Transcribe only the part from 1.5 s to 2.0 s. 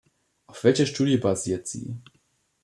sie?